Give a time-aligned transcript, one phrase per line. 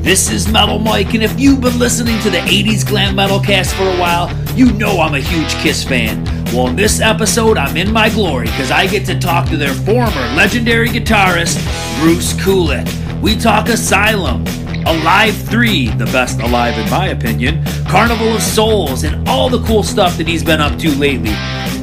[0.00, 3.74] This is Metal Mike, and if you've been listening to the 80s Glam Metal cast
[3.74, 6.24] for a while, you know I'm a huge Kiss fan.
[6.46, 9.74] Well, in this episode, I'm in my glory because I get to talk to their
[9.74, 11.58] former legendary guitarist,
[12.00, 12.88] Bruce Kulick.
[13.20, 14.46] We talk Asylum,
[14.86, 19.82] Alive 3, the best alive in my opinion, Carnival of Souls, and all the cool
[19.82, 21.32] stuff that he's been up to lately.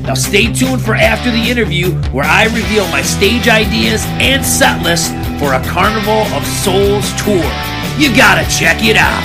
[0.01, 4.81] Now stay tuned for after the interview where I reveal my stage ideas and set
[4.83, 7.74] list for a Carnival of Souls tour.
[7.97, 9.23] You gotta check it out.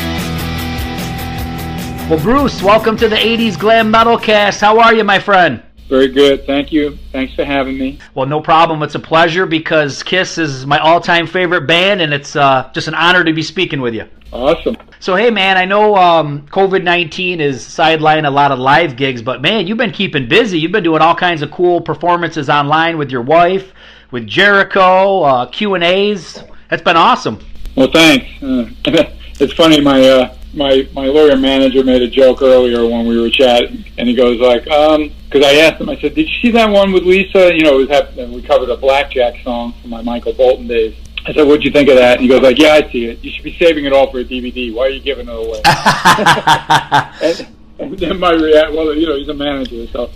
[2.08, 4.60] Well, Bruce, welcome to the 80s Glam Metal Cast.
[4.60, 5.60] How are you, my friend?
[5.88, 6.46] Very good.
[6.46, 6.96] Thank you.
[7.10, 7.98] Thanks for having me.
[8.14, 8.80] Well, no problem.
[8.84, 12.86] It's a pleasure because Kiss is my all time favorite band, and it's uh, just
[12.86, 14.04] an honor to be speaking with you.
[14.32, 14.76] Awesome.
[15.00, 19.20] So, hey, man, I know um, COVID 19 is sidelining a lot of live gigs,
[19.20, 20.60] but man, you've been keeping busy.
[20.60, 23.73] You've been doing all kinds of cool performances online with your wife,
[24.12, 26.45] with Jericho, uh, Q&As.
[26.68, 27.40] That's been awesome.
[27.80, 28.26] Well, thanks.
[28.42, 28.68] Uh,
[29.40, 29.80] it's funny.
[29.80, 34.06] My uh, my my lawyer manager made a joke earlier when we were chatting, and
[34.06, 36.92] he goes like, um, because I asked him, I said, "Did you see that one
[36.92, 37.54] with Lisa?
[37.54, 38.34] You know, it was happening.
[38.34, 41.88] We covered a Blackjack song from my Michael Bolton days." I said, "What'd you think
[41.88, 43.24] of that?" And he goes like, "Yeah, I see it.
[43.24, 44.74] You should be saving it all for a DVD.
[44.74, 45.62] Why are you giving it away?"
[47.22, 50.10] and, and then my react, well, you know, he's a manager, so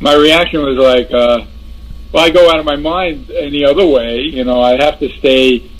[0.00, 1.44] my reaction was like, uh,
[2.12, 4.20] "Well, I go out of my mind any other way.
[4.20, 5.70] You know, I have to stay."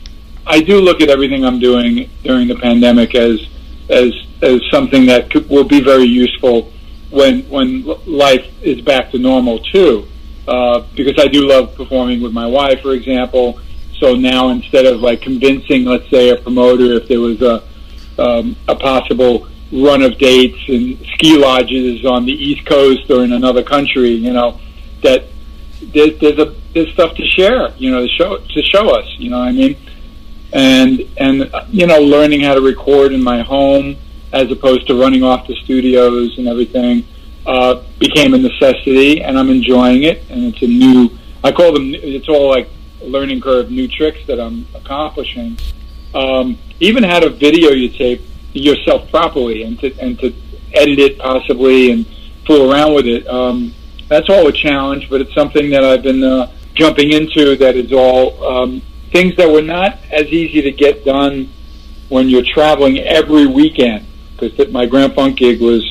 [0.46, 3.40] I do look at everything I'm doing during the pandemic as
[3.88, 6.72] as as something that could, will be very useful
[7.10, 10.06] when when life is back to normal too.
[10.48, 13.60] Uh, because I do love performing with my wife, for example.
[13.98, 17.62] So now instead of like convincing, let's say, a promoter if there was a
[18.18, 23.32] um, a possible run of dates and ski lodges on the East Coast or in
[23.32, 24.58] another country, you know,
[25.02, 25.26] that
[25.94, 29.30] there's, there's a there's stuff to share, you know, to show to show us, you
[29.30, 29.76] know what I mean
[30.52, 33.96] and and you know learning how to record in my home
[34.32, 37.04] as opposed to running off to studios and everything
[37.46, 40.22] uh, became a necessity, and I'm enjoying it.
[40.30, 41.10] And it's a new
[41.42, 42.68] I call them it's all like
[43.00, 45.58] learning curve, new tricks that I'm accomplishing.
[46.14, 48.22] Um, even how to video you tape
[48.52, 50.34] yourself properly and to and to
[50.74, 52.06] edit it possibly and
[52.46, 53.26] fool around with it.
[53.26, 53.74] Um,
[54.08, 57.56] that's all a challenge, but it's something that I've been uh, jumping into.
[57.56, 61.50] That is all um, things that were not as easy to get done
[62.08, 64.06] when you're traveling every weekend.
[64.36, 65.84] Because my Grand Funk gig was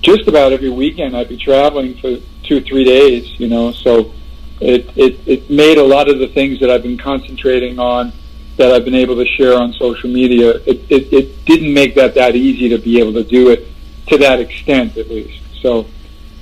[0.00, 1.16] just about every weekend.
[1.16, 3.72] I'd be traveling for two, three days, you know.
[3.72, 4.12] So
[4.60, 8.12] it, it, it made a lot of the things that I've been concentrating on
[8.56, 10.56] that I've been able to share on social media.
[10.66, 13.66] It, it, it didn't make that that easy to be able to do it
[14.08, 15.40] to that extent, at least.
[15.62, 15.86] So,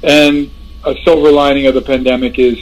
[0.03, 0.51] and
[0.85, 2.59] a silver lining of the pandemic is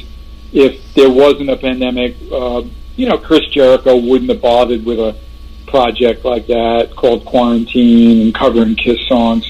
[0.53, 2.63] if there wasn't a pandemic, uh,
[2.99, 5.17] you know, Chris Jericho wouldn't have bothered with a
[5.69, 9.47] project like that called Quarantine and covering Kiss songs.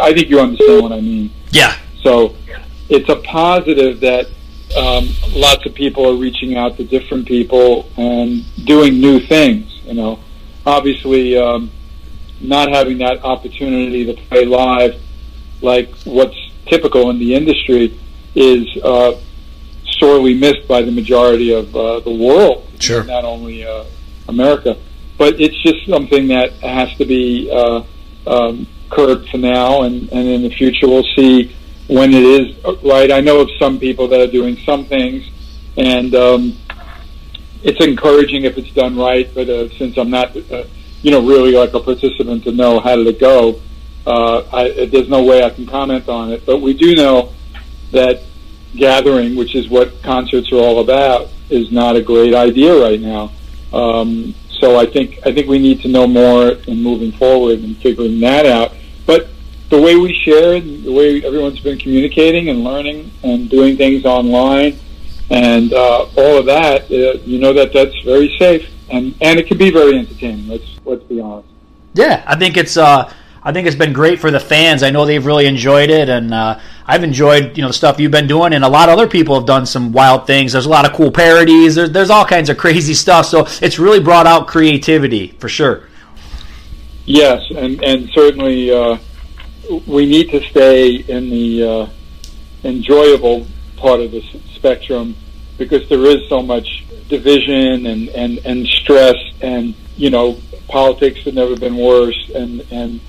[0.00, 1.30] I think you understand what I mean.
[1.50, 1.76] Yeah.
[2.02, 2.34] So
[2.88, 4.26] it's a positive that
[4.76, 9.80] um, lots of people are reaching out to different people and doing new things.
[9.84, 10.18] You know,
[10.66, 11.70] obviously, um,
[12.40, 15.00] not having that opportunity to play live,
[15.62, 16.36] like what's
[16.66, 17.96] typical in the industry,
[18.34, 19.12] is uh,
[19.98, 22.66] sorely missed by the majority of uh, the world.
[22.78, 23.04] Sure.
[23.04, 23.84] Not only uh,
[24.28, 24.76] America,
[25.16, 27.82] but it's just something that has to be uh,
[28.26, 31.54] um, curbed for now, and, and in the future we'll see
[31.88, 33.10] when it is right.
[33.10, 35.28] I know of some people that are doing some things,
[35.76, 36.56] and um,
[37.62, 39.28] it's encouraging if it's done right.
[39.34, 40.64] But uh, since I'm not, uh,
[41.02, 43.60] you know, really like a participant to know how did it go,
[44.06, 46.46] uh, I, there's no way I can comment on it.
[46.46, 47.32] But we do know
[47.92, 48.22] that
[48.76, 53.32] gathering, which is what concerts are all about, is not a great idea right now.
[53.72, 57.76] Um, so I think I think we need to know more in moving forward and
[57.78, 58.74] figuring that out.
[59.06, 59.28] But
[59.68, 64.78] the way we share, the way everyone's been communicating and learning and doing things online,
[65.30, 69.46] and uh, all of that, uh, you know that that's very safe and and it
[69.46, 70.48] can be very entertaining.
[70.48, 71.48] Let's let's be honest.
[71.94, 73.12] Yeah, I think it's uh,
[73.48, 74.82] I think it's been great for the fans.
[74.82, 78.12] I know they've really enjoyed it, and uh, I've enjoyed you know the stuff you've
[78.12, 80.52] been doing, and a lot of other people have done some wild things.
[80.52, 81.74] There's a lot of cool parodies.
[81.74, 83.24] There's there's all kinds of crazy stuff.
[83.24, 85.88] So it's really brought out creativity for sure.
[87.06, 88.98] Yes, and and certainly uh,
[89.86, 91.88] we need to stay in the uh,
[92.64, 93.46] enjoyable
[93.78, 94.20] part of the
[94.52, 95.16] spectrum
[95.56, 101.32] because there is so much division and, and, and stress and you know politics have
[101.32, 103.00] never been worse and and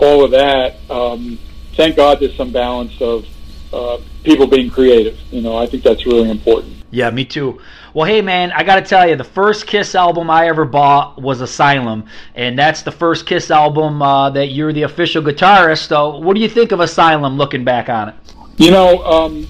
[0.00, 1.38] all of that, um,
[1.74, 3.26] thank God there's some balance of
[3.72, 5.18] uh, people being creative.
[5.30, 6.74] You know, I think that's really important.
[6.90, 7.60] Yeah, me too.
[7.92, 11.20] Well, hey man, I got to tell you, the first Kiss album I ever bought
[11.20, 12.04] was Asylum,
[12.34, 15.88] and that's the first Kiss album uh, that you're the official guitarist.
[15.88, 18.14] So, what do you think of Asylum, looking back on it?
[18.56, 19.46] You know, um,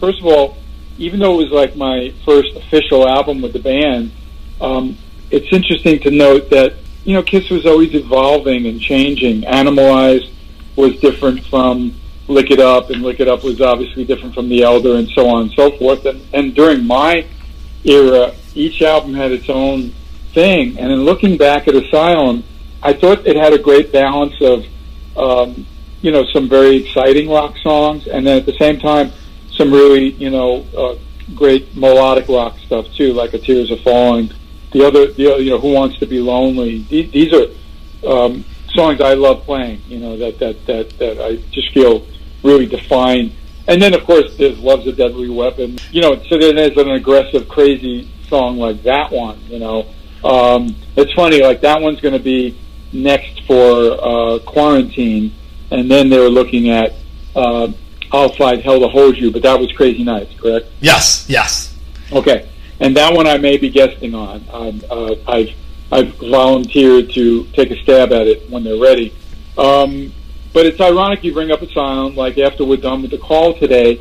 [0.00, 0.56] first of all,
[0.98, 4.10] even though it was like my first official album with the band,
[4.60, 4.96] um,
[5.30, 6.74] it's interesting to note that
[7.08, 9.40] you know Kiss was always evolving and changing.
[9.40, 10.30] Animalize
[10.76, 14.62] was different from Lick It Up, and Lick It Up was obviously different from The
[14.62, 16.04] Elder, and so on and so forth.
[16.04, 17.26] And, and during my
[17.82, 19.94] era, each album had its own
[20.34, 20.78] thing.
[20.78, 22.44] And in looking back at Asylum,
[22.82, 24.66] I thought it had a great balance of,
[25.16, 25.66] um,
[26.02, 29.12] you know, some very exciting rock songs, and then at the same time,
[29.50, 30.96] some really, you know, uh,
[31.34, 34.30] great melodic rock stuff too, like A Tears Are Falling.
[34.72, 36.84] The other, the other, you know, Who Wants to Be Lonely.
[36.88, 37.46] These, are
[38.06, 39.82] um, songs I love playing.
[39.86, 42.06] You know, that that that that I just feel
[42.42, 43.32] really define
[43.68, 46.90] and then, of course, there's "Love's a Deadly Weapon." You know, so then there's an
[46.90, 49.38] aggressive, crazy song like that one.
[49.46, 49.86] You know,
[50.24, 51.42] um, it's funny.
[51.42, 52.58] Like that one's going to be
[52.94, 55.34] next for uh, quarantine,
[55.70, 56.94] and then they were looking at
[57.36, 57.70] uh,
[58.10, 60.66] "I'll Fight Hell to Hold You," but that was Crazy Nights, correct?
[60.80, 61.26] Yes.
[61.28, 61.76] Yes.
[62.10, 62.48] Okay,
[62.80, 64.44] and that one I may be guesting on.
[64.50, 65.50] Um, uh, I've
[65.90, 69.14] I've volunteered to take a stab at it when they're ready.
[69.56, 70.12] Um,
[70.52, 72.14] but it's ironic you bring up Asylum.
[72.14, 74.00] Like after we're done with the call today,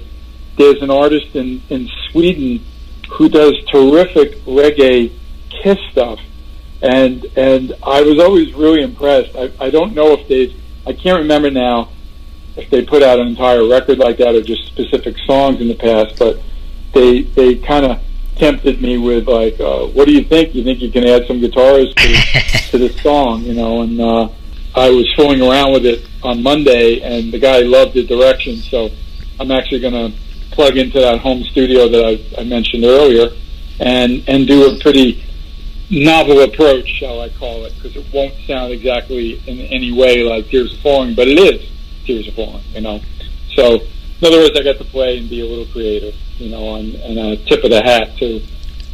[0.58, 2.66] there's an artist in in Sweden
[3.12, 5.12] who does terrific reggae
[5.50, 6.20] kiss stuff,
[6.82, 9.36] and and I was always really impressed.
[9.36, 10.54] I, I don't know if they've
[10.86, 11.90] I can't remember now
[12.56, 15.76] if they put out an entire record like that or just specific songs in the
[15.76, 16.40] past, but
[16.94, 18.02] they they kind of
[18.38, 20.56] tempted me with like, uh, what do you think?
[20.56, 23.82] You think you can add some guitars to, to this song, you know?
[23.82, 24.30] And uh,
[24.76, 28.58] I was fooling around with it on Monday, and the guy loved the direction.
[28.58, 28.90] So
[29.40, 30.18] I'm actually going to
[30.52, 33.30] plug into that home studio that I, I mentioned earlier,
[33.80, 35.24] and and do a pretty
[35.90, 40.48] novel approach, shall I call it, because it won't sound exactly in any way like
[40.48, 41.70] Tears Are Falling, but it is
[42.06, 43.00] Tears Are Falling, you know.
[43.56, 46.76] So in other words, I got to play and be a little creative, you know,
[46.76, 48.42] and, and a tip of the hat to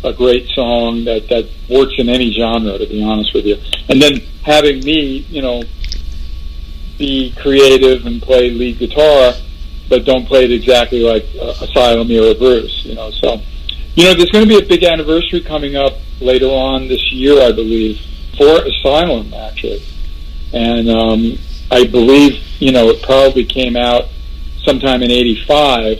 [0.04, 3.58] a great song that that works in any genre, to be honest with you.
[3.90, 5.64] And then having me, you know,
[6.98, 9.34] be creative and play lead guitar,
[9.90, 13.12] but don't play it exactly like uh, Asylum or Bruce, you know.
[13.12, 13.42] So,
[13.96, 17.42] you know, there's going to be a big anniversary coming up later on this year,
[17.42, 18.00] I believe,
[18.38, 19.84] for Asylum actually,
[20.54, 21.38] and um,
[21.72, 24.06] I believe you know it probably came out
[24.64, 26.00] sometime in '85,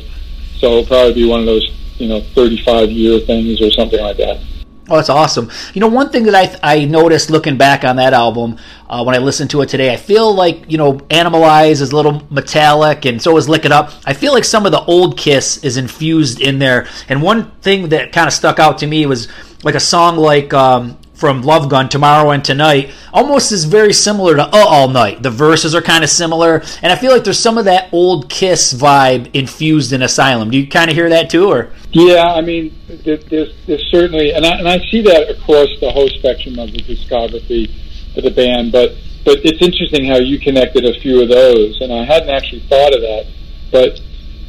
[0.64, 4.16] so it'll probably be one of those you know 35 year things or something like
[4.16, 4.42] that.
[4.90, 5.50] Oh, that's awesome.
[5.74, 8.58] You know, one thing that I, I noticed looking back on that album
[8.90, 11.96] uh, when I listened to it today, I feel like, you know, Animalize is a
[11.96, 13.92] little metallic and so is Lick It Up.
[14.06, 16.88] I feel like some of the old Kiss is infused in there.
[17.08, 19.30] And one thing that kind of stuck out to me was
[19.64, 24.36] like a song like um, from Love Gun, Tomorrow and Tonight, almost is very similar
[24.36, 25.24] to Uh All Night.
[25.24, 28.30] The verses are kind of similar, and I feel like there's some of that old
[28.30, 30.52] Kiss vibe infused in Asylum.
[30.52, 31.72] Do you kind of hear that too, or?
[31.92, 36.10] Yeah, I mean, there's, there's certainly, and I, and I see that across the whole
[36.10, 37.72] spectrum of the discography
[38.14, 38.92] for the band, but
[39.24, 42.94] but it's interesting how you connected a few of those, and I hadn't actually thought
[42.94, 43.32] of that.
[43.72, 44.02] But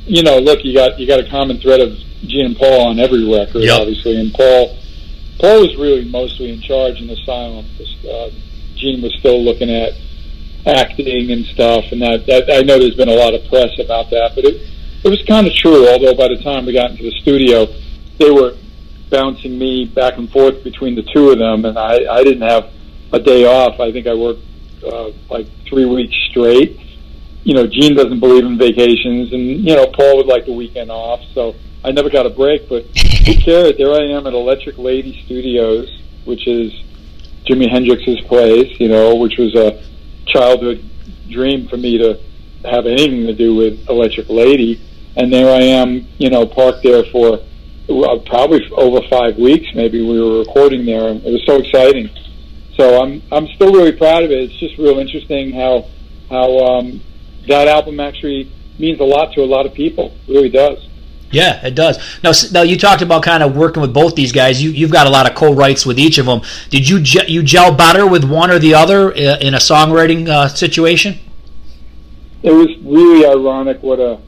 [0.06, 2.98] you know, look, you got you got a common thread of Gene and Paul on
[2.98, 3.78] every record, yep.
[3.78, 4.76] obviously, and Paul
[5.38, 7.66] Paul was really mostly in charge in the Asylum.
[8.08, 8.30] Uh,
[8.76, 9.92] Gene was still looking at
[10.66, 14.10] acting and stuff, and that, that I know there's been a lot of press about
[14.10, 14.60] that, but it
[15.04, 15.88] it was kind of true.
[15.88, 17.66] Although by the time we got into the studio,
[18.18, 18.56] they were
[19.10, 22.70] bouncing me back and forth between the two of them, and I I didn't have
[23.12, 23.80] a day off.
[23.80, 24.42] I think I worked
[24.86, 26.80] uh, like three weeks straight.
[27.44, 30.90] You know, Gene doesn't believe in vacations, and you know Paul would like the weekend
[30.90, 31.54] off, so
[31.84, 32.86] I never got a break, but
[33.44, 33.76] cared?
[33.76, 36.72] There I am at Electric Lady Studios, which is
[37.44, 39.84] Jimi Hendrix's place, you know, which was a
[40.26, 40.82] childhood
[41.28, 42.18] dream for me to
[42.64, 44.80] have anything to do with Electric Lady.
[45.16, 47.40] And there I am, you know, parked there for
[47.90, 49.66] uh, probably over five weeks.
[49.74, 52.08] Maybe we were recording there, and it was so exciting.
[52.76, 54.38] So I'm I'm still really proud of it.
[54.38, 55.86] It's just real interesting how
[56.30, 57.02] how um,
[57.46, 60.16] that album actually means a lot to a lot of people.
[60.26, 60.88] It really does.
[61.34, 61.98] Yeah, it does.
[62.22, 64.62] Now, now you talked about kind of working with both these guys.
[64.62, 66.42] You, you've got a lot of co-writes with each of them.
[66.70, 70.46] Did you you gel better with one or the other uh, in a songwriting uh,
[70.46, 71.18] situation?
[72.44, 74.20] It was really ironic what a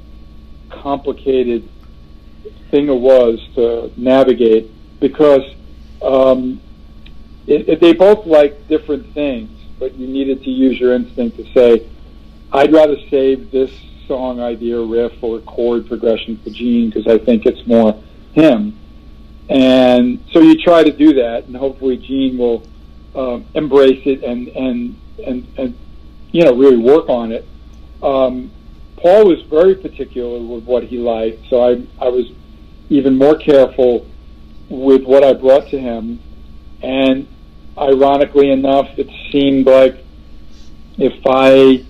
[0.68, 1.68] complicated
[2.72, 5.44] thing it was to navigate because
[6.02, 6.60] um,
[7.46, 11.44] it, it, they both like different things, but you needed to use your instinct to
[11.52, 11.86] say,
[12.52, 13.70] "I'd rather save this
[14.06, 18.00] song idea, riff, or chord progression for Gene because I think it's more
[18.32, 18.78] him.
[19.48, 22.62] and so you try to do that, and hopefully Gene will
[23.14, 25.78] uh, embrace it and and and and
[26.32, 27.46] you know really work on it.
[28.02, 28.50] Um,
[28.96, 32.26] Paul was very particular with what he liked, so I I was
[32.88, 34.06] even more careful
[34.68, 36.20] with what I brought to him,
[36.82, 37.26] and
[37.78, 40.04] ironically enough, it seemed like
[40.98, 41.84] if I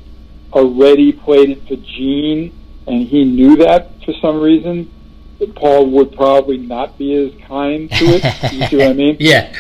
[0.57, 2.53] already played it for Gene
[2.87, 4.91] and he knew that for some reason,
[5.55, 8.25] Paul would probably not be as kind to it.
[8.53, 9.17] you see what I mean?
[9.21, 9.53] Yeah.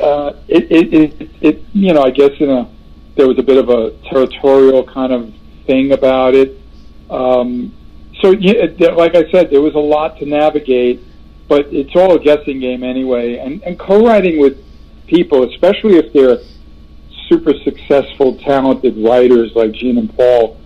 [0.00, 2.70] Uh, it, it, it, it, you know, I guess in a,
[3.16, 5.34] there was a bit of a territorial kind of
[5.66, 6.58] thing about it.
[7.10, 7.74] Um,
[8.22, 11.02] so, yeah, like I said, there was a lot to navigate,
[11.48, 13.38] but it's all a guessing game anyway.
[13.38, 14.64] And, and co-writing with
[15.08, 16.38] people, especially if they're
[17.28, 20.58] super successful, talented writers like Gene and Paul,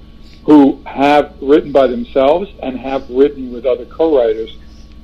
[0.44, 4.56] who have written by themselves and have written with other co-writers,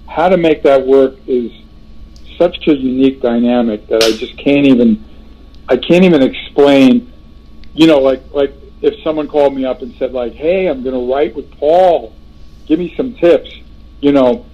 [0.06, 1.52] how to make that work is
[2.36, 5.04] such a unique dynamic that I just can't even
[5.68, 7.12] I can't even explain.
[7.74, 10.94] You know, like like if someone called me up and said like, "Hey, I'm going
[10.94, 12.14] to write with Paul.
[12.66, 13.50] Give me some tips."
[14.00, 14.46] You know,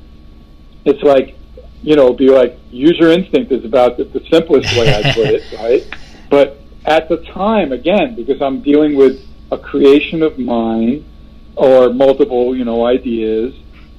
[0.84, 1.36] it's like
[1.82, 5.26] you know, be like use your instinct is about the, the simplest way I put
[5.26, 5.86] it, right?
[6.30, 11.04] But at the time, again, because I'm dealing with a creation of mine
[11.56, 13.54] or multiple, you know, ideas,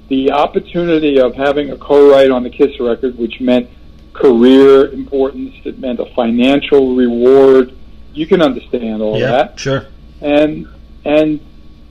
[0.07, 3.69] the opportunity of having a co-write on the Kiss record, which meant
[4.13, 7.75] career importance, it meant a financial reward.
[8.13, 9.59] You can understand all yeah, that.
[9.59, 9.87] Sure.
[10.21, 10.67] And
[11.03, 11.39] and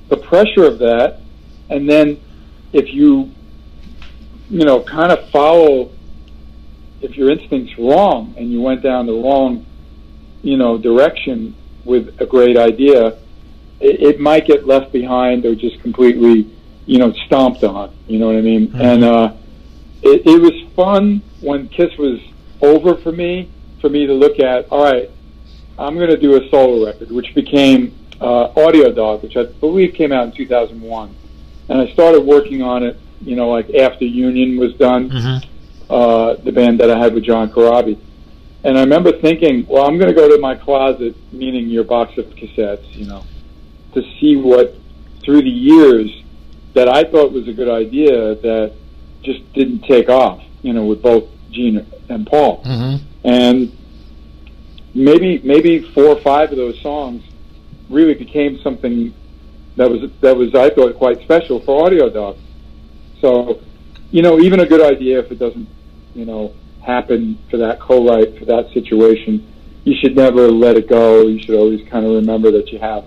[0.09, 1.21] the pressure of that,
[1.69, 2.21] and then
[2.73, 3.31] if you
[4.49, 5.91] you know kind of follow
[7.01, 9.67] if your instinct's wrong and you went down the wrong
[10.45, 13.19] you know direction with a great idea,
[13.81, 16.51] it, it might get left behind or just completely
[16.87, 17.95] you know stomped on.
[18.07, 18.69] You know what I mean?
[18.69, 18.81] Mm-hmm.
[18.81, 19.35] And uh,
[20.03, 22.21] it, it was fun when Kiss was
[22.61, 23.51] over for me.
[23.81, 25.11] For me to look at, all right,
[25.79, 29.93] I'm going to do a solo record, which became uh, Audio Dog, which I believe
[29.93, 31.15] came out in 2001.
[31.69, 35.93] And I started working on it, you know, like after Union was done, mm-hmm.
[35.93, 37.99] uh, the band that I had with John Corabi.
[38.64, 42.16] And I remember thinking, well, I'm going to go to my closet, meaning your box
[42.16, 43.23] of cassettes, you know,
[43.92, 44.75] to see what,
[45.23, 46.11] through the years,
[46.73, 48.73] that I thought was a good idea that
[49.23, 52.62] just didn't take off, you know, with both Gene and Paul.
[52.64, 53.06] Mm-hmm.
[53.25, 53.76] And
[54.94, 57.23] maybe maybe four or five of those songs
[57.90, 59.14] really became something
[59.76, 62.38] that was that was I thought quite special for Audio Dog.
[63.21, 63.61] So,
[64.11, 65.68] you know, even a good idea if it doesn't,
[66.14, 66.54] you know,
[66.85, 69.47] happen for that co-write for that situation,
[69.85, 71.26] you should never let it go.
[71.26, 73.05] You should always kind of remember that you have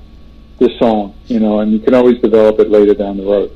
[0.60, 3.52] this song, you know, and you can always develop it later down the road.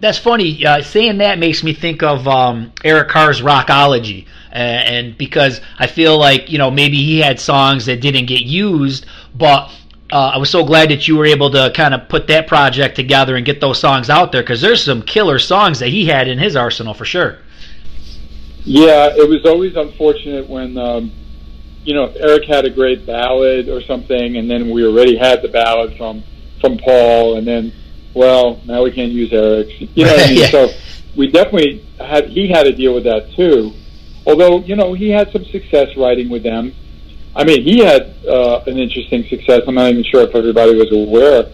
[0.00, 0.64] That's funny.
[0.66, 6.18] Uh, saying that makes me think of um, Eric Carr's Rockology, and because I feel
[6.18, 9.70] like you know maybe he had songs that didn't get used, but
[10.10, 12.96] uh, I was so glad that you were able to kind of put that project
[12.96, 16.28] together and get those songs out there because there's some killer songs that he had
[16.28, 17.38] in his arsenal for sure.
[18.64, 21.12] Yeah, it was always unfortunate when um,
[21.84, 25.48] you know Eric had a great ballad or something, and then we already had the
[25.48, 26.24] ballad from
[26.60, 27.72] from Paul, and then
[28.14, 29.80] well now we can't use Eric's.
[29.80, 30.38] You know what I mean?
[30.40, 30.46] yeah.
[30.46, 30.68] So
[31.14, 33.72] we definitely had he had to deal with that too.
[34.26, 36.74] Although you know he had some success writing with them.
[37.36, 39.62] I mean, he had uh, an interesting success.
[39.66, 41.50] I'm not even sure if everybody was aware,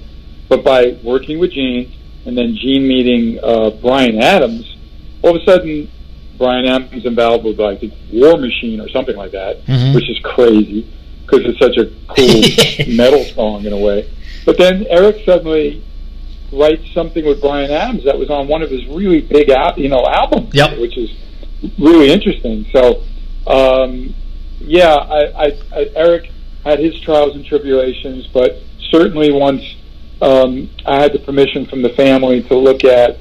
[0.47, 1.91] but by working with Gene
[2.27, 4.77] and then Gene meeting uh, Bryan Adams,
[5.23, 5.91] all of a sudden
[6.49, 7.83] Adams involved with like
[8.13, 9.95] War Machine or something like that, mm-hmm.
[9.95, 10.91] which is crazy
[11.23, 14.11] because it's such a cool metal song in a way.
[14.45, 15.85] But then Eric suddenly
[16.53, 19.89] writes something with Bryan Adams that was on one of his really big, al- you
[19.89, 20.79] know, albums, yep.
[20.79, 21.11] which is
[21.79, 22.67] really interesting.
[22.73, 23.03] So,
[23.47, 24.15] um,
[24.59, 26.31] yeah, I, I, I, Eric
[26.65, 28.57] had his trials and tribulations, but
[28.91, 29.63] certainly once
[30.21, 33.19] um, I had the permission from the family to look at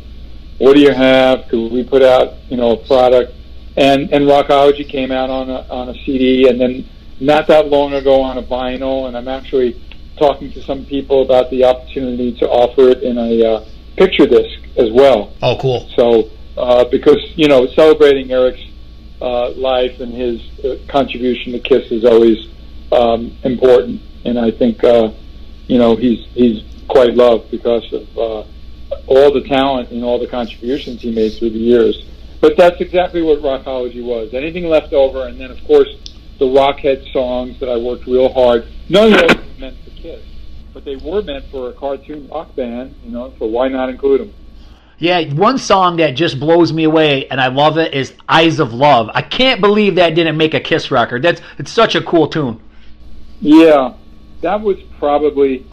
[0.59, 1.47] what do you have?
[1.49, 3.33] Could we put out, you know, a product?
[3.75, 6.87] And and Rockology came out on a on a CD, and then
[7.19, 9.07] not that long ago on a vinyl.
[9.07, 9.81] And I'm actually
[10.17, 14.59] talking to some people about the opportunity to offer it in a uh, picture disc
[14.77, 15.33] as well.
[15.41, 15.89] Oh, cool!
[15.95, 18.65] So uh, because you know, celebrating Eric's
[19.21, 22.49] uh, life and his uh, contribution to Kiss is always
[22.91, 25.11] um, important, and I think uh,
[25.67, 28.43] you know he's he's quite loved because of uh,
[29.07, 32.05] all the talent and all the contributions he made through the years.
[32.41, 34.33] But that's exactly what Rockology was.
[34.33, 35.89] Anything left over, and then of course
[36.39, 38.67] the Rockhead songs that I worked real hard.
[38.87, 40.23] None of those were meant for Kiss,
[40.73, 42.95] but they were meant for a cartoon rock band.
[43.03, 44.33] You know, so why not include them?
[44.99, 48.73] Yeah, one song that just blows me away and I love it is Eyes of
[48.73, 49.09] Love.
[49.13, 51.21] I can't believe that didn't make a Kiss record.
[51.21, 52.61] That's it's such a cool tune.
[53.39, 53.93] Yeah,
[54.41, 55.65] that was probably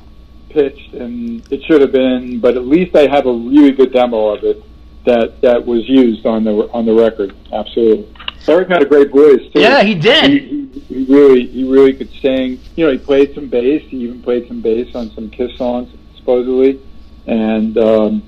[0.56, 4.28] pitched and it should have been, but at least I have a really good demo
[4.34, 4.62] of it
[5.04, 7.36] that that was used on the on the record.
[7.52, 8.12] Absolutely.
[8.48, 9.60] Eric had a great voice too.
[9.60, 10.30] Yeah, he did.
[10.30, 12.58] He, he, he really he really could sing.
[12.74, 13.82] You know, he played some bass.
[13.88, 16.80] He even played some bass on some Kiss songs, supposedly,
[17.26, 18.22] and um,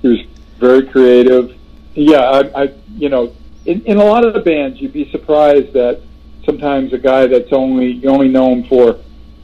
[0.00, 0.20] he was
[0.58, 1.56] very creative.
[1.94, 3.34] Yeah, I, I you know,
[3.66, 6.00] in, in a lot of the bands, you'd be surprised that
[6.44, 8.98] sometimes a guy that's only you only know him for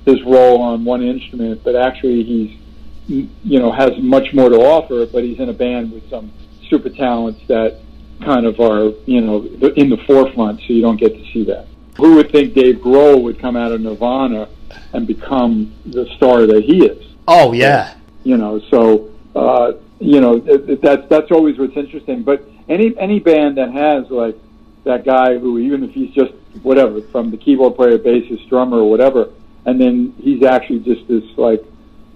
[0.09, 2.59] his role on one instrument, but actually he's
[3.07, 5.07] you know has much more to offer.
[5.07, 6.33] But he's in a band with some
[6.69, 7.81] super talents that
[8.25, 9.45] kind of are you know
[9.77, 11.67] in the forefront, so you don't get to see that.
[11.97, 14.49] Who would think Dave Grohl would come out of Nirvana
[14.93, 17.15] and become the star that he is?
[17.27, 19.11] Oh yeah, you know so.
[19.37, 22.23] Uh, you know that's that's always what's interesting.
[22.23, 24.37] But any any band that has like
[24.85, 28.91] that guy who even if he's just whatever from the keyboard player, bassist, drummer, or
[28.91, 29.31] whatever,
[29.69, 31.63] and then he's actually just this like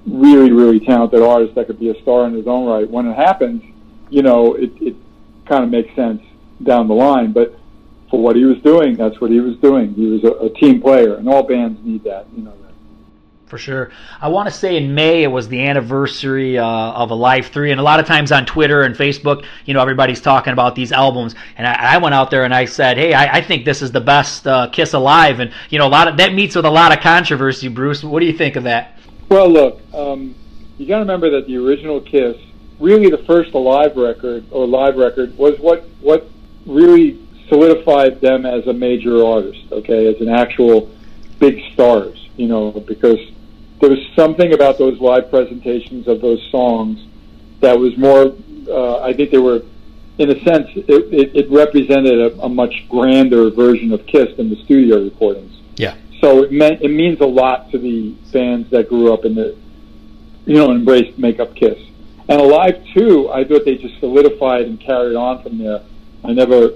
[0.06, 2.88] really really talented artist that could be a star in his own right.
[2.90, 3.62] When it happens,
[4.10, 4.96] you know it it
[5.46, 6.22] kind of makes sense
[6.62, 7.58] down the line, but.
[8.10, 9.94] For what he was doing, that's what he was doing.
[9.94, 12.26] He was a, a team player, and all bands need that.
[12.36, 12.52] You know,
[13.52, 13.90] for sure.
[14.18, 17.78] I want to say in May it was the anniversary uh, of Alive 3, and
[17.78, 21.34] a lot of times on Twitter and Facebook, you know, everybody's talking about these albums,
[21.58, 23.92] and I, I went out there and I said, hey, I, I think this is
[23.92, 26.70] the best uh, Kiss Alive, and you know, a lot of that meets with a
[26.70, 27.68] lot of controversy.
[27.68, 28.98] Bruce, what do you think of that?
[29.28, 30.34] Well, look, um,
[30.78, 32.38] you got to remember that the original Kiss,
[32.80, 36.26] really the first Alive record or live record, was what what
[36.64, 39.60] really solidified them as a major artist.
[39.70, 40.90] Okay, as an actual
[41.42, 43.18] big stars, you know, because
[43.82, 47.04] there was something about those live presentations of those songs
[47.60, 48.32] that was more.
[48.68, 49.62] Uh, I think they were,
[50.18, 54.50] in a sense, it, it, it represented a, a much grander version of Kiss than
[54.50, 55.60] the studio recordings.
[55.74, 55.96] Yeah.
[56.20, 59.58] So it meant it means a lot to the fans that grew up in the,
[60.46, 61.78] you know, embraced makeup Kiss.
[62.28, 65.82] And Alive II, I thought they just solidified and carried on from there.
[66.22, 66.74] I never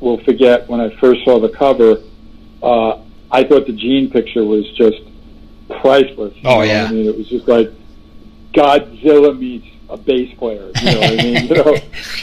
[0.00, 2.02] will forget when I first saw the cover.
[2.62, 5.02] Uh, I thought the Gene picture was just
[5.68, 6.34] priceless.
[6.44, 7.70] Oh yeah, I mean it was just like
[8.52, 10.70] Godzilla meets a bass player.
[10.82, 11.46] You know what I mean?
[11.46, 11.76] You know,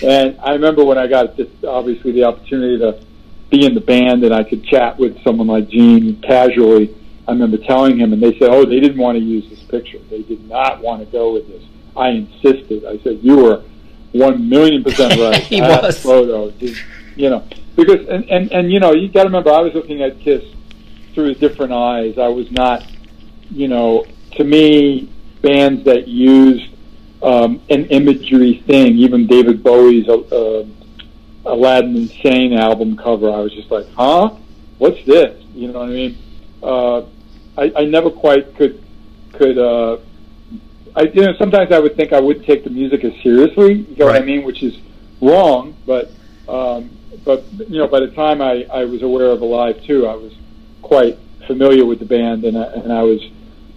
[0.04, 3.04] and I remember when I got this, obviously the opportunity to
[3.50, 6.96] be in the band and I could chat with someone like Gene casually.
[7.28, 10.00] I remember telling him, and they said, "Oh, they didn't want to use this picture.
[10.10, 11.64] They did not want to go with this."
[11.96, 12.84] I insisted.
[12.84, 13.64] I said, "You were
[14.12, 15.42] one million percent right.
[15.44, 16.02] he that was.
[16.02, 16.52] photo,
[17.16, 20.02] you know, because and and and you know, you got to remember, I was looking
[20.02, 20.44] at Kiss
[21.14, 22.18] through different eyes.
[22.18, 22.86] I was not
[23.54, 25.10] you know, to me,
[25.42, 26.74] bands that used
[27.22, 30.66] um, an imagery thing, even David Bowie's uh, uh,
[31.46, 34.32] Aladdin Insane album cover, I was just like, huh?
[34.78, 35.42] What's this?
[35.54, 36.18] You know what I mean?
[36.62, 37.02] Uh,
[37.58, 38.84] I, I never quite could
[39.34, 39.58] could.
[39.58, 39.98] Uh,
[40.96, 43.74] I you know sometimes I would think I wouldn't take the music as seriously.
[43.74, 44.13] You know right.
[44.13, 44.44] what I mean?
[44.44, 44.78] Which is
[45.22, 46.12] wrong, but
[46.48, 46.89] um,
[47.24, 50.34] but you know by the time I I was aware of Alive II, I was
[50.82, 53.22] quite familiar with the band, and I, and I was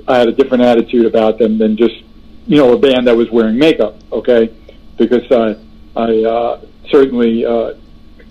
[0.09, 2.03] I had a different attitude about them than just
[2.47, 3.97] you know a band that was wearing makeup.
[4.13, 4.55] Okay,
[4.97, 5.57] because I
[5.97, 7.75] I uh, certainly uh,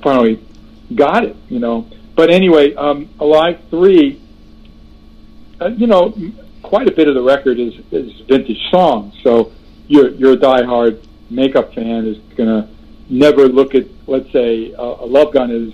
[0.02, 0.40] finally
[0.94, 1.36] got it.
[1.50, 4.22] You know, but anyway, um, Alive Three.
[5.60, 6.14] Uh, you know,
[6.62, 9.16] quite a bit of the record is, is vintage songs.
[9.24, 9.54] So
[9.88, 12.70] you're you're a diehard makeup fan is gonna
[13.10, 15.74] never look at let's say uh, a Love Gun as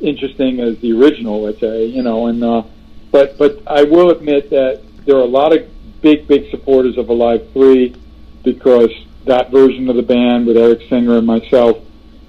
[0.00, 1.42] interesting as the original.
[1.42, 2.62] Let's say you know, and uh,
[3.10, 5.68] but but I will admit that there are a lot of
[6.00, 7.94] big, big supporters of Alive 3
[8.42, 8.90] because
[9.26, 11.78] that version of the band with Eric Singer and myself,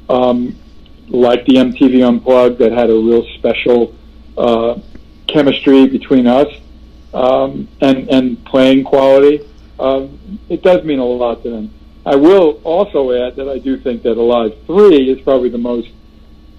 [0.09, 0.55] um,
[1.07, 3.95] like the MTV Unplugged, that had a real special
[4.37, 4.79] uh,
[5.27, 6.47] chemistry between us
[7.13, 9.47] um, and, and playing quality.
[9.79, 11.73] Um, it does mean a lot to them.
[12.05, 15.89] I will also add that I do think that Alive 3 is probably the most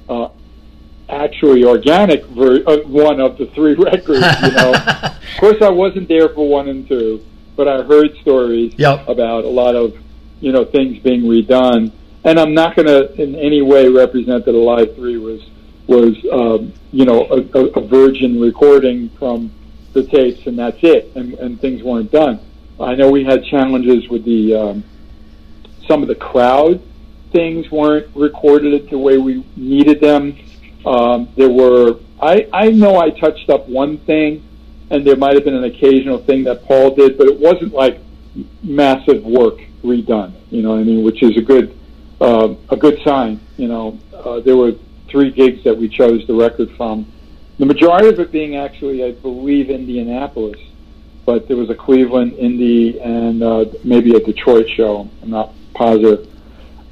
[0.08, 0.28] uh,
[1.22, 4.24] actually organic ver- uh, one of the three records.
[4.42, 7.24] You know, of course, I wasn't there for one and two,
[7.56, 9.06] but I heard stories yep.
[9.08, 9.96] about a lot of
[10.40, 11.92] you know things being redone.
[12.24, 15.40] And I'm not going to in any way represent that Alive Three was
[15.86, 19.52] was um, you know a, a, a virgin recording from
[19.92, 22.40] the tapes and that's it, and, and things weren't done.
[22.80, 24.84] I know we had challenges with the um,
[25.86, 26.80] some of the crowd
[27.32, 30.36] things weren't recorded the way we needed them
[30.86, 34.44] um, there were, I, I know I touched up one thing,
[34.90, 37.98] and there might have been an occasional thing that Paul did, but it wasn't like
[38.62, 40.34] massive work redone.
[40.50, 41.04] You know what I mean?
[41.04, 41.78] Which is a good,
[42.20, 43.40] uh, a good sign.
[43.56, 44.72] You know, uh, there were
[45.08, 47.10] three gigs that we chose the record from.
[47.58, 50.60] The majority of it being actually, I believe, Indianapolis,
[51.24, 55.08] but there was a Cleveland, Indy, and uh, maybe a Detroit show.
[55.22, 56.28] I'm not positive.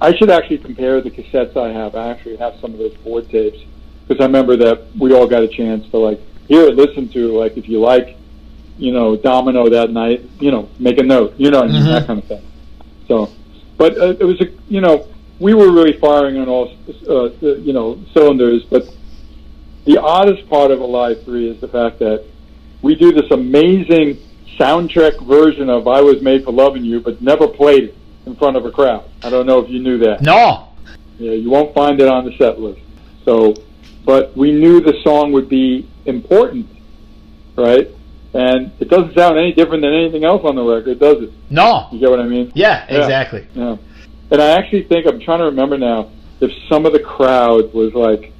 [0.00, 1.94] I should actually compare the cassettes I have.
[1.94, 3.58] I actually have some of those board tapes
[4.10, 7.38] because I remember that we all got a chance to like hear it, listen to
[7.38, 8.16] like if you like,
[8.76, 11.84] you know, Domino that night, you know, make a note, you know, mm-hmm.
[11.84, 12.44] that kind of thing.
[13.06, 13.30] So,
[13.78, 15.06] but uh, it was a, you know,
[15.38, 16.76] we were really firing on all,
[17.08, 18.64] uh, you know, cylinders.
[18.64, 18.92] But
[19.84, 22.24] the oddest part of Alive Three is the fact that
[22.82, 24.18] we do this amazing
[24.58, 27.96] soundtrack version of "I Was Made for Loving You," but never played it
[28.26, 29.04] in front of a crowd.
[29.22, 30.22] I don't know if you knew that.
[30.22, 30.66] No.
[31.16, 32.80] Yeah, you won't find it on the set list.
[33.24, 33.54] So,
[34.04, 36.68] but we knew the song would be important,
[37.56, 37.88] right?
[38.32, 41.32] And it doesn't sound any different than anything else on the record, does it?
[41.50, 41.88] No.
[41.90, 42.52] You get what I mean?
[42.54, 43.46] Yeah, exactly.
[43.54, 43.76] Yeah.
[44.30, 46.10] And I actually think I'm trying to remember now
[46.40, 48.32] if some of the crowd was like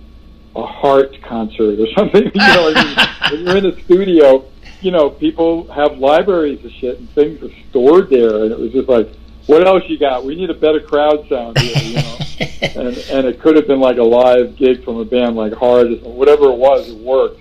[0.55, 2.25] a Heart concert or something.
[2.25, 4.45] You know, I mean, when you're in the studio,
[4.81, 8.73] you know, people have libraries of shit and things are stored there, and it was
[8.73, 9.09] just like
[9.51, 10.25] what else you got?
[10.25, 12.19] We need a better crowd sound here, you know.
[12.41, 15.89] And and it could have been like a live gig from a band like Heart,
[16.03, 17.41] or whatever it was, it worked.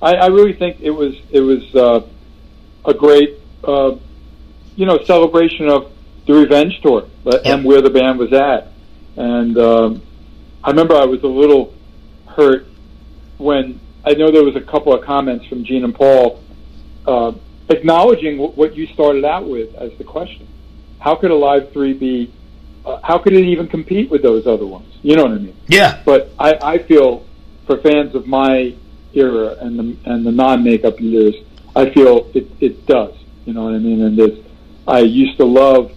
[0.00, 2.06] I, I really think it was it was uh,
[2.84, 3.96] a great uh,
[4.76, 5.92] you know celebration of
[6.26, 7.42] the Revenge tour yep.
[7.44, 8.68] and where the band was at.
[9.16, 10.02] And um,
[10.62, 11.74] I remember I was a little
[12.26, 12.66] hurt
[13.38, 16.42] when I know there was a couple of comments from Gene and Paul
[17.06, 17.32] uh,
[17.68, 20.46] acknowledging w- what you started out with as the question
[20.98, 22.32] how could Alive Three be?
[22.88, 24.94] Uh, how could it even compete with those other ones?
[25.02, 25.56] You know what I mean?
[25.66, 26.00] Yeah.
[26.06, 27.26] But I, I feel
[27.66, 28.74] for fans of my
[29.12, 31.34] era and the and the non makeup years,
[31.76, 33.14] I feel it it does.
[33.44, 34.02] You know what I mean?
[34.02, 34.38] And this,
[34.86, 35.92] I used to love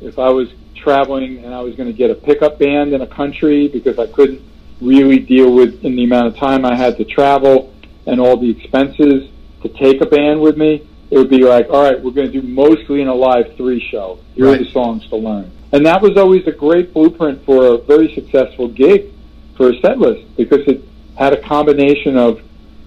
[0.00, 3.06] if I was traveling and I was going to get a pickup band in a
[3.06, 4.40] country because I couldn't
[4.80, 7.74] really deal with in the amount of time I had to travel
[8.06, 9.28] and all the expenses
[9.62, 12.40] to take a band with me it would be like, all right, we're going to
[12.40, 14.20] do mostly in Alive 3 show.
[14.34, 14.60] Here right.
[14.60, 15.50] are the songs to learn.
[15.72, 19.12] And that was always a great blueprint for a very successful gig
[19.56, 20.82] for a set list because it
[21.16, 22.40] had a combination of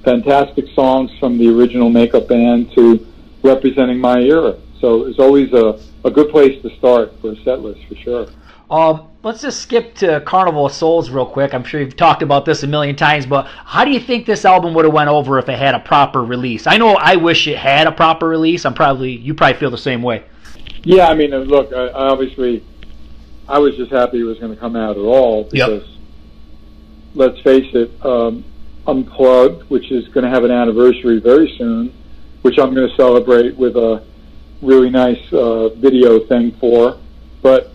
[0.04, 3.06] fantastic songs from the original makeup band to
[3.42, 4.58] representing my era.
[4.80, 7.96] So it was always a, a good place to start for a set list for
[7.96, 8.28] sure.
[8.70, 11.54] Um, let's just skip to Carnival of Souls real quick.
[11.54, 14.46] I'm sure you've talked about this a million times, but how do you think this
[14.46, 16.68] album would have went over if it had a proper release?
[16.68, 18.66] I know I wish it had a proper release.
[18.66, 20.24] I'm probably you probably feel the same way.
[20.84, 22.64] Yeah, I mean, uh, look, I, obviously,
[23.48, 26.00] I was just happy it was going to come out at all because, yep.
[27.16, 28.44] let's face it, um,
[28.86, 31.94] Unplugged, which is going to have an anniversary very soon,
[32.42, 34.04] which I'm going to celebrate with a
[34.62, 36.98] really nice uh, video thing for,
[37.42, 37.72] but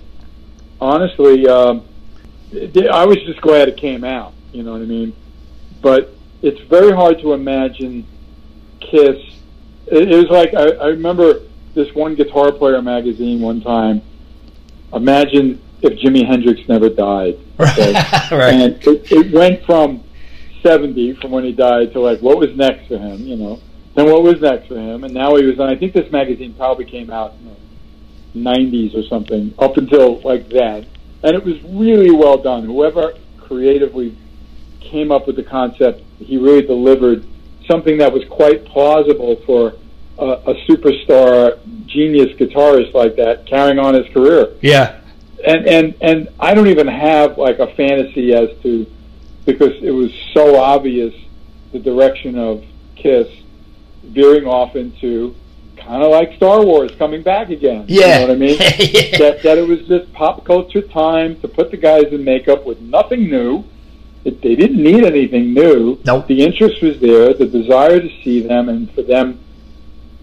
[0.80, 1.86] honestly, um,
[2.52, 4.32] I was just glad it came out.
[4.52, 5.14] You know what I mean?
[5.82, 8.06] But it's very hard to imagine
[8.80, 9.16] Kiss.
[9.86, 11.40] It, it was like I, I remember
[11.74, 14.02] this one guitar player magazine one time.
[14.92, 17.38] Imagine if Jimi Hendrix never died.
[17.60, 17.92] Okay?
[17.92, 18.54] right.
[18.54, 20.04] And it, it went from
[20.62, 23.60] 70 from when he died to like what was next for him, you know.
[23.96, 25.58] Then what was next for him, and now he was.
[25.58, 30.20] on I think this magazine probably came out in the 90s or something, up until
[30.20, 30.86] like that.
[31.24, 32.64] And it was really well done.
[32.64, 34.16] Whoever creatively
[34.78, 37.26] came up with the concept, he really delivered
[37.68, 39.74] something that was quite plausible for
[40.18, 44.54] a, a superstar genius guitarist like that carrying on his career.
[44.60, 45.00] Yeah.
[45.46, 48.86] And and and I don't even have like a fantasy as to
[49.44, 51.14] because it was so obvious
[51.72, 52.64] the direction of
[52.96, 53.28] Kiss
[54.02, 55.34] veering off into
[55.76, 57.84] kind of like Star Wars coming back again.
[57.88, 58.06] Yeah.
[58.06, 58.58] You know what I mean?
[58.58, 59.18] yeah.
[59.18, 62.80] that, that it was just pop culture time to put the guys in makeup with
[62.80, 63.64] nothing new.
[64.24, 66.00] It, they didn't need anything new.
[66.04, 66.26] Nope.
[66.26, 69.38] The interest was there, the desire to see them, and for them,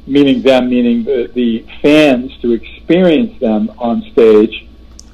[0.08, 4.68] meaning them, meaning the, the fans, to experience them on stage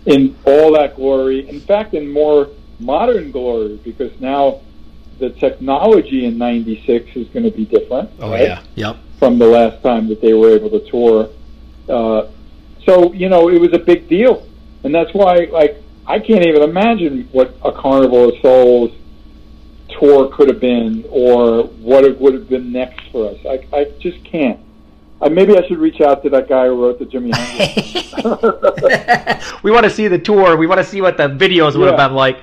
[0.06, 1.48] in all that glory.
[1.48, 2.50] In fact, in more
[2.80, 4.62] modern glory, because now
[5.20, 8.10] the technology in '96 is going to be different.
[8.20, 8.42] Oh right?
[8.42, 11.30] yeah, yep from the last time that they were able to tour.
[11.88, 12.28] Uh,
[12.88, 14.48] so you know, it was a big deal,
[14.84, 15.78] and that's why like
[16.08, 18.92] I can't even imagine what a Carnival of Souls
[19.90, 23.38] tour could have been, or what it would have been next for us.
[23.46, 24.60] I I just can't.
[25.22, 27.32] Uh, maybe I should reach out to that guy who wrote the Jimi.
[29.64, 30.58] We want to see the tour.
[30.58, 31.92] We want to see what the videos would yeah.
[31.92, 32.40] have been like.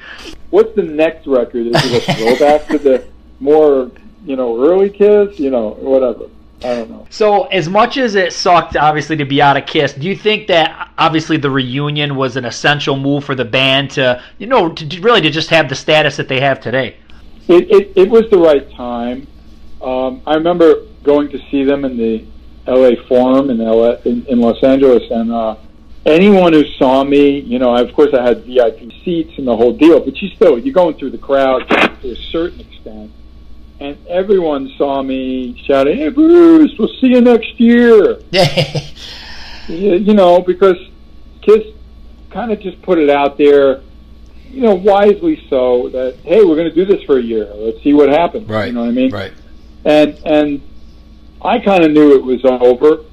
[0.51, 1.67] What's the next record?
[1.67, 3.07] Is it a throwback to the
[3.41, 3.91] more,
[4.25, 5.39] you know, early Kiss?
[5.39, 6.27] You know, whatever.
[6.61, 7.07] I don't know.
[7.11, 10.49] So, as much as it sucked, obviously, to be out of Kiss, do you think
[10.49, 15.01] that obviously the reunion was an essential move for the band to, you know, to
[15.01, 16.97] really to just have the status that they have today?
[17.49, 19.27] It it, it was the right time.
[19.83, 22.25] Um, I remember going to see them in the
[22.69, 22.97] L.A.
[23.07, 25.57] Forum in LA, in, in Los Angeles, and uh,
[26.07, 29.73] anyone who saw me, you know, of course I had VIP seats and the whole
[29.73, 33.13] deal, but you still you're going through the crowd to a certain extent
[33.81, 38.19] and everyone saw me shouting, "Hey, Bruce, we'll see you next year."
[39.69, 40.77] you, you know, because
[41.43, 41.65] Kiss
[42.31, 43.81] kind of just put it out there,
[44.51, 47.51] you know, wisely so that hey, we're going to do this for a year.
[47.55, 48.49] Let's see what happens.
[48.49, 48.67] Right.
[48.67, 49.11] You know what I mean?
[49.11, 49.33] Right.
[49.85, 50.63] And and
[51.43, 53.05] I kind of knew it was over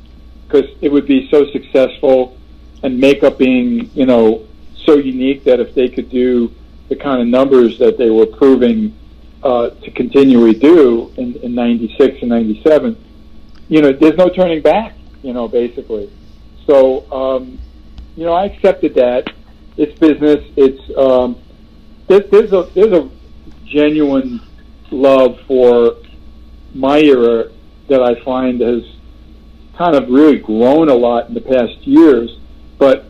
[0.47, 2.38] because it would be so successful,
[2.83, 4.45] and makeup being you know
[4.85, 6.53] so unique that if they could do
[6.89, 8.95] the kind of numbers that they were proving
[9.43, 12.97] uh, to continually do in, in 96 and 97,
[13.67, 16.11] you know, there's no turning back, you know, basically.
[16.65, 17.59] So, um,
[18.15, 19.31] you know, I accepted that.
[19.77, 20.43] It's business.
[20.55, 21.38] It's, um,
[22.07, 23.09] there, there's a, there's a
[23.65, 24.41] genuine
[24.91, 25.97] love for
[26.73, 27.51] my era
[27.88, 28.84] that I find has
[29.78, 32.38] kind of really grown a lot in the past years.
[32.78, 33.06] But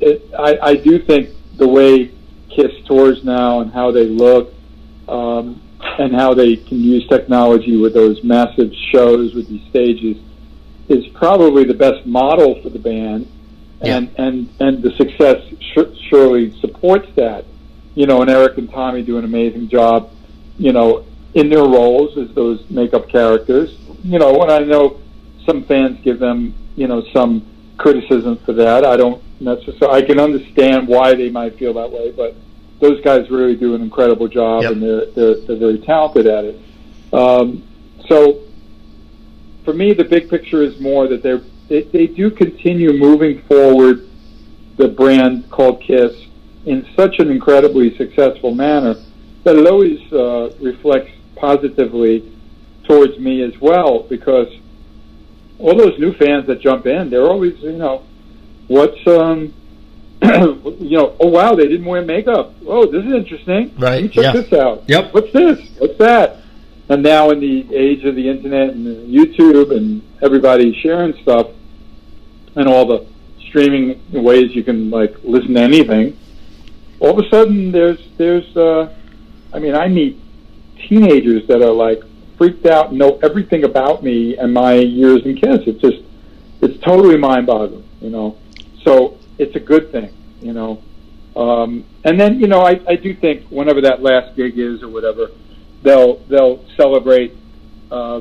[0.00, 2.10] it, I, I do think the way
[2.50, 4.52] Kiss tours now and how they look,
[5.08, 5.60] um,
[5.98, 10.16] and how they can use technology with those massive shows with these stages
[10.88, 13.30] is probably the best model for the band,
[13.80, 14.24] and yeah.
[14.24, 15.42] and and the success
[16.08, 17.44] surely supports that.
[17.94, 20.10] You know, and Eric and Tommy do an amazing job.
[20.58, 23.76] You know, in their roles as those makeup characters.
[24.06, 25.00] You know, and I know
[25.44, 27.44] some fans give them you know some
[27.76, 28.84] criticism for that.
[28.84, 30.02] I don't necessarily.
[30.02, 32.36] I can understand why they might feel that way, but
[32.80, 34.72] those guys really do an incredible job, yep.
[34.72, 36.60] and they're, they're they're very talented at it.
[37.12, 37.66] Um,
[38.08, 38.42] so,
[39.64, 44.08] for me, the big picture is more that they're they, they do continue moving forward
[44.76, 46.12] the brand called Kiss
[46.64, 48.94] in such an incredibly successful manner
[49.44, 52.35] that it always uh, reflects positively
[52.86, 54.48] towards me as well because
[55.58, 58.04] all those new fans that jump in, they're always, you know,
[58.68, 59.54] what's um,
[60.22, 62.54] you know, oh wow, they didn't wear makeup.
[62.66, 63.74] Oh, this is interesting.
[63.78, 64.10] Right.
[64.10, 64.32] Check yeah.
[64.32, 64.88] this out.
[64.88, 65.14] Yep.
[65.14, 65.58] What's this?
[65.78, 66.38] What's that?
[66.88, 71.48] And now in the age of the internet and YouTube and everybody sharing stuff
[72.54, 73.06] and all the
[73.48, 76.18] streaming ways you can like listen to anything,
[77.00, 78.94] all of a sudden there's there's uh
[79.52, 80.20] I mean I meet
[80.88, 82.02] teenagers that are like
[82.38, 85.60] freaked out and know everything about me and my years in Kiss.
[85.66, 86.02] It's just
[86.60, 88.38] it's totally mind boggling, you know.
[88.84, 90.82] So it's a good thing, you know.
[91.34, 94.88] Um, and then you know, I, I do think whenever that last gig is or
[94.88, 95.30] whatever,
[95.82, 97.34] they'll they'll celebrate,
[97.90, 98.20] uh,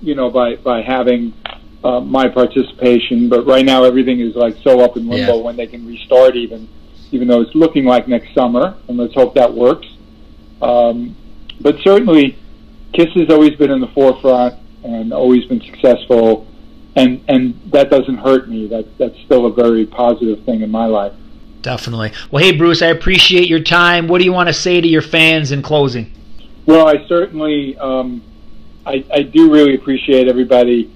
[0.00, 1.32] you know, by by having
[1.84, 3.28] uh, my participation.
[3.28, 5.42] But right now, everything is like so up in limbo Yeah.
[5.42, 6.68] when they can restart, even
[7.12, 8.76] even though it's looking like next summer.
[8.88, 9.86] And let's hope that works.
[10.60, 11.14] Um,
[11.60, 12.36] but certainly,
[12.96, 16.46] Kiss has always been in the forefront and always been successful
[16.96, 18.66] and and that doesn't hurt me.
[18.66, 21.12] That that's still a very positive thing in my life.
[21.62, 22.12] Definitely.
[22.30, 24.08] Well, hey Bruce, I appreciate your time.
[24.08, 26.12] What do you want to say to your fans in closing?
[26.64, 28.22] Well, I certainly, um,
[28.84, 30.90] I, I do really appreciate everybody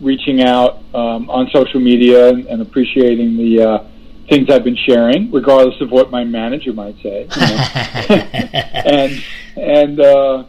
[0.00, 3.84] reaching out um, on social media and, and appreciating the uh,
[4.28, 7.28] things I've been sharing, regardless of what my manager might say.
[7.34, 7.56] You know?
[8.84, 9.24] and
[9.56, 10.44] and uh,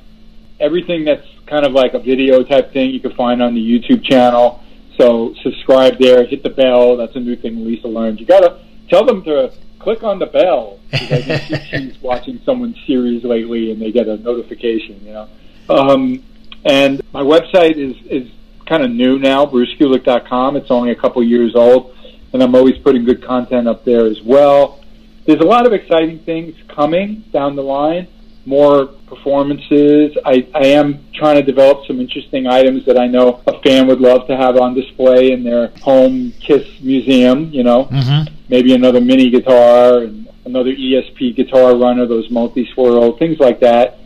[0.61, 4.03] everything that's kind of like a video type thing you can find on the YouTube
[4.03, 4.63] channel.
[4.97, 6.95] So subscribe there, hit the bell.
[6.95, 8.19] That's a new thing Lisa learned.
[8.19, 13.23] You gotta tell them to click on the bell because think she's watching someone's series
[13.23, 15.03] lately and they get a notification.
[15.03, 15.29] You know,
[15.69, 16.23] um,
[16.63, 18.31] and my website is is
[18.67, 20.55] kind of new now, brucekulick.com.
[20.55, 21.95] It's only a couple years old,
[22.31, 24.79] and I'm always putting good content up there as well.
[25.25, 28.07] There's a lot of exciting things coming down the line
[28.45, 30.17] more performances.
[30.25, 34.01] I, I am trying to develop some interesting items that I know a fan would
[34.01, 37.51] love to have on display in their home Kiss museum.
[37.51, 38.33] You know, mm-hmm.
[38.49, 43.99] maybe another mini guitar and another ESP guitar runner, those multi swirl things like that.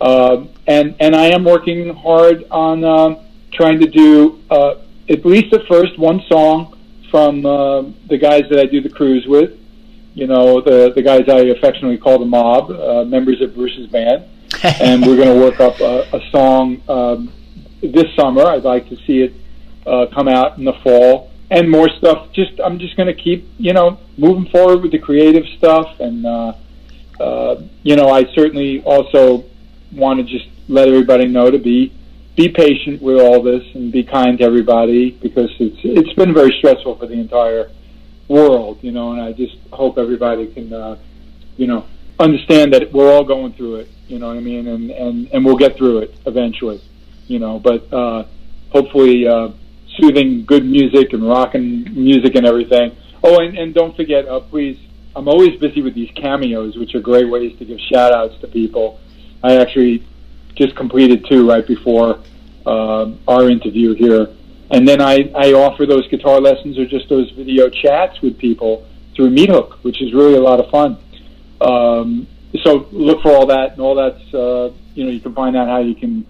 [0.00, 3.18] Um, and and I am working hard on um,
[3.52, 4.76] trying to do uh,
[5.08, 6.78] at least at first one song
[7.10, 9.58] from uh, the guys that I do the cruise with
[10.14, 14.24] you know, the the guys I affectionately call the mob, uh, members of Bruce's band,
[14.62, 17.32] and we're going to work up a, a song um,
[17.82, 18.44] this summer.
[18.44, 19.34] I'd like to see it
[19.86, 22.30] uh, come out in the fall, and more stuff.
[22.32, 26.26] Just I'm just going to keep, you know, moving forward with the creative stuff, and
[26.26, 26.52] uh,
[27.18, 29.44] uh, you know, I certainly also
[29.92, 31.92] want to just let everybody know to be
[32.36, 36.54] be patient with all this and be kind to everybody because it's it's been very
[36.58, 37.70] stressful for the entire
[38.32, 39.12] world, you know.
[39.12, 40.96] And I just hope everybody can, uh,
[41.56, 41.86] you know,
[42.18, 43.88] understand that we're all going through it.
[44.08, 44.66] You know what I mean?
[44.66, 46.80] And and and we'll get through it eventually.
[47.28, 48.24] You know, but uh,
[48.70, 49.50] hopefully, uh,
[49.96, 52.96] soothing, good music and rocking music and everything.
[53.22, 54.78] Oh, and, and don't forget, uh, please.
[55.14, 58.48] I'm always busy with these cameos, which are great ways to give shout outs to
[58.48, 58.98] people.
[59.42, 60.06] I actually
[60.54, 62.20] just completed two right before
[62.64, 64.28] uh, our interview here.
[64.72, 68.86] And then I, I offer those guitar lessons or just those video chats with people
[69.14, 70.96] through Meathook, which is really a lot of fun.
[71.60, 72.26] Um,
[72.64, 75.68] so look for all that, and all that's uh, you know you can find out
[75.68, 76.26] how you can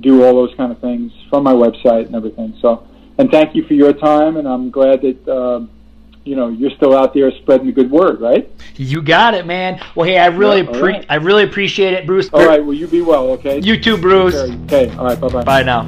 [0.00, 2.56] do all those kind of things from my website and everything.
[2.60, 2.86] So,
[3.18, 5.28] and thank you for your time, and I'm glad that.
[5.28, 5.70] Um,
[6.24, 8.50] you know you're still out there spreading the good word, right?
[8.76, 9.80] You got it, man.
[9.94, 11.06] Well, hey, I really yeah, pre- right.
[11.08, 12.28] I really appreciate it, Bruce.
[12.32, 13.60] All right, well, you be well, okay?
[13.60, 14.34] You too, Bruce.
[14.34, 15.44] Okay, all right, bye bye.
[15.44, 15.82] Bye now.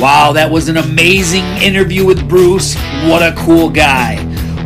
[0.00, 2.74] Wow, that was an amazing interview with Bruce.
[3.04, 4.16] What a cool guy.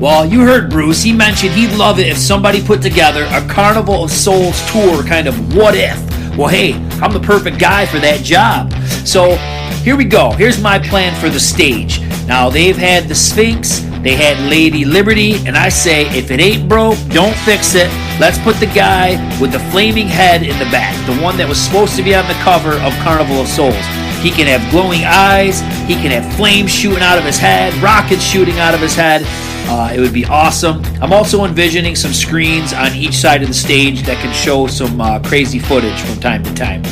[0.00, 1.02] Well, you heard Bruce.
[1.02, 5.26] He mentioned he'd love it if somebody put together a Carnival of Souls tour, kind
[5.26, 5.96] of what if.
[6.36, 8.72] Well, hey, I'm the perfect guy for that job.
[9.06, 9.36] So
[9.82, 10.32] here we go.
[10.32, 12.00] Here's my plan for the stage.
[12.26, 16.68] Now, they've had the Sphinx, they had Lady Liberty, and I say, if it ain't
[16.68, 17.90] broke, don't fix it.
[18.20, 21.58] Let's put the guy with the flaming head in the back, the one that was
[21.58, 23.74] supposed to be on the cover of Carnival of Souls.
[24.22, 28.22] He can have glowing eyes, he can have flames shooting out of his head, rockets
[28.22, 29.22] shooting out of his head.
[29.68, 30.84] Uh, it would be awesome.
[31.02, 35.00] I'm also envisioning some screens on each side of the stage that can show some
[35.00, 36.84] uh, crazy footage from time to time.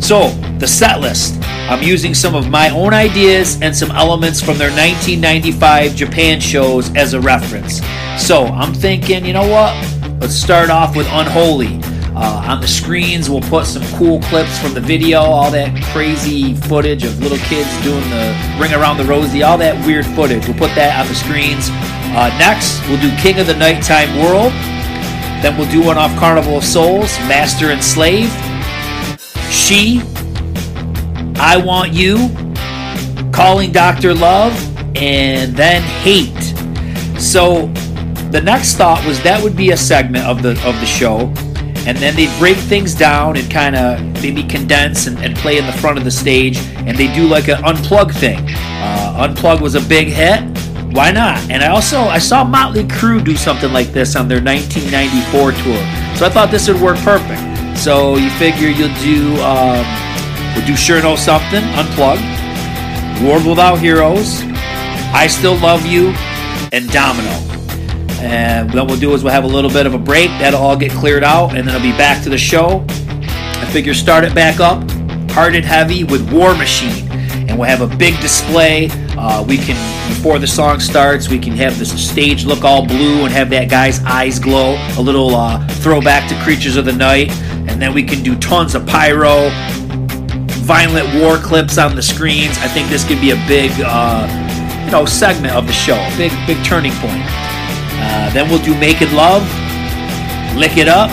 [0.00, 1.43] So, the set list.
[1.68, 6.94] I'm using some of my own ideas and some elements from their 1995 Japan shows
[6.94, 7.80] as a reference.
[8.18, 9.74] So, I'm thinking, you know what?
[10.20, 11.80] Let's start off with Unholy.
[12.16, 16.54] Uh, on the screens, we'll put some cool clips from the video, all that crazy
[16.54, 20.46] footage of little kids doing the ring around the rosy, all that weird footage.
[20.46, 21.70] We'll put that on the screens.
[22.14, 24.52] Uh, next, we'll do King of the Nighttime World.
[25.42, 28.30] Then we'll do one off Carnival of Souls, Master and Slave.
[29.50, 30.00] She,
[31.36, 32.30] I Want You,
[33.32, 34.14] Calling Dr.
[34.14, 34.52] Love,
[34.96, 36.30] and then Hate.
[37.20, 37.66] So
[38.30, 41.32] the next thought was that would be a segment of the of the show.
[41.86, 45.66] And then they break things down and kind of maybe condense and, and, play in
[45.66, 46.56] the front of the stage.
[46.56, 48.38] And they do like an unplug thing.
[48.40, 50.40] Uh, unplug was a big hit.
[50.94, 51.38] Why not?
[51.50, 56.16] And I also I saw Motley Crue do something like this on their 1994 tour.
[56.16, 57.78] So I thought this would work perfect.
[57.78, 59.84] So you figure you'll do um,
[60.54, 62.22] we'll do sure know something unplugged,
[63.22, 64.42] World Without Heroes,
[65.12, 66.08] I Still Love You,
[66.72, 67.30] and Domino.
[68.20, 70.28] And what we'll do is we'll have a little bit of a break.
[70.38, 72.84] That'll all get cleared out, and then I'll be back to the show.
[72.88, 74.88] I figure start it back up,
[75.30, 77.08] hard and heavy with War Machine,
[77.48, 78.88] and we'll have a big display.
[79.16, 79.76] Uh, we can
[80.08, 83.68] before the song starts, we can have the stage look all blue and have that
[83.68, 84.76] guy's eyes glow.
[84.98, 87.30] A little uh, throwback to Creatures of the Night
[87.74, 89.48] and then we can do tons of pyro,
[90.64, 92.56] violent war clips on the screens.
[92.58, 94.26] I think this could be a big, uh,
[94.84, 97.22] you know, segment of the show, big, big turning point.
[98.00, 99.42] Uh, then we'll do Make It Love,
[100.56, 101.10] Lick It Up.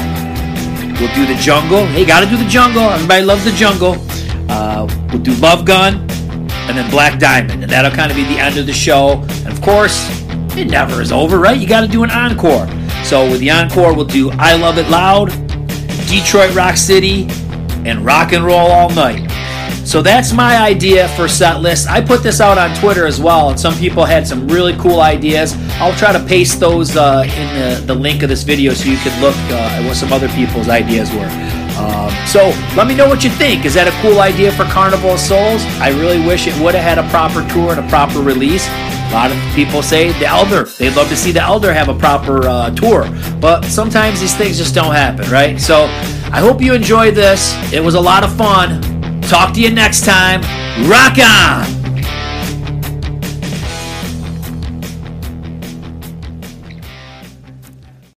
[1.00, 1.86] We'll do the jungle.
[1.88, 2.84] Hey, gotta do the jungle.
[2.84, 3.96] Everybody loves the jungle.
[4.50, 5.96] Uh, we'll do Love Gun,
[6.70, 9.22] and then Black Diamond, and that'll kind of be the end of the show.
[9.44, 10.10] And of course,
[10.56, 11.60] it never is over, right?
[11.60, 12.68] You got to do an encore.
[13.04, 15.30] So with the encore, we'll do I Love It Loud,
[16.08, 17.28] Detroit Rock City,
[17.84, 19.31] and Rock and Roll All Night.
[19.86, 21.89] So that's my idea for set list.
[21.89, 25.02] I put this out on Twitter as well, and some people had some really cool
[25.02, 25.54] ideas.
[25.82, 28.98] I'll try to paste those uh, in the, the link of this video so you
[28.98, 31.28] can look uh, at what some other people's ideas were.
[31.78, 33.65] Um, so let me know what you think.
[33.65, 35.63] Is that a cool idea for Carnival of Souls?
[35.80, 38.67] I really wish it would have had a proper tour and a proper release.
[38.67, 40.63] A lot of people say the Elder.
[40.63, 43.10] They'd love to see the Elder have a proper uh, tour,
[43.41, 45.60] but sometimes these things just don't happen, right?
[45.60, 45.86] So
[46.32, 47.54] I hope you enjoyed this.
[47.74, 49.01] It was a lot of fun.
[49.32, 50.41] Talk to you next time.
[50.89, 51.81] Rock on!